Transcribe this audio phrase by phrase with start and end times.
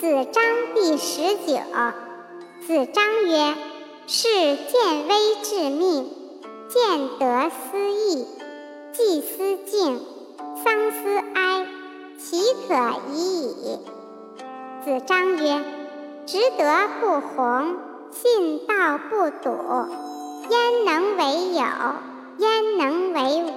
[0.00, 0.44] 子张
[0.76, 1.58] 第十九。
[2.64, 3.56] 子张曰
[4.06, 6.08] ：“是见微知命，
[6.68, 8.24] 见得思义，
[8.92, 10.00] 既思敬，
[10.62, 11.66] 丧思哀，
[12.16, 12.74] 岂可
[13.12, 13.78] 已矣。”
[14.86, 15.64] 子张曰
[16.26, 16.64] ：“执德
[17.00, 17.76] 不弘，
[18.12, 19.50] 信道不笃，
[20.48, 21.24] 焉能为
[21.54, 21.64] 有？
[22.38, 23.50] 焉能为无？”